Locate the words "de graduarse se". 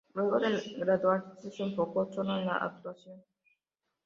0.39-1.61